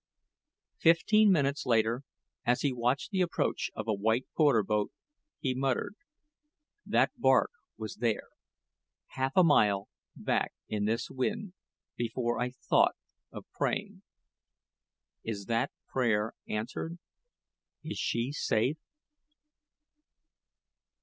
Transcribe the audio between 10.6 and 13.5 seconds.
in this wind before I thought of